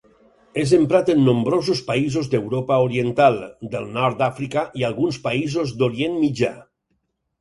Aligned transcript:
És 0.59 0.71
emprat 0.77 1.11
en 1.13 1.19
nombrosos 1.25 1.81
països 1.89 2.31
d'Europa 2.31 2.79
oriental, 2.87 3.37
del 3.75 3.87
nord 4.01 4.19
d'Àfrica 4.23 4.65
i 4.83 4.89
alguns 4.89 5.21
països 5.29 5.75
d'Orient 5.83 6.17
Mitjà. 6.27 6.51